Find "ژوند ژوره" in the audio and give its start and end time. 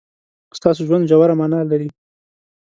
0.87-1.35